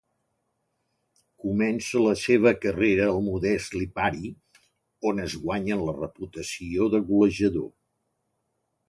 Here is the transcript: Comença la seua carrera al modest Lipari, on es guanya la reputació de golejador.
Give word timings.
Comença 1.43 1.99
la 2.05 2.13
seua 2.21 2.53
carrera 2.63 3.05
al 3.09 3.21
modest 3.27 3.77
Lipari, 3.81 4.31
on 5.11 5.21
es 5.27 5.37
guanya 5.45 5.79
la 5.83 5.95
reputació 5.99 6.89
de 6.95 7.03
golejador. 7.13 7.71